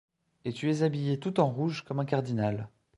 [0.45, 2.69] Et tu es habillé tout en rouge comme un cardinal.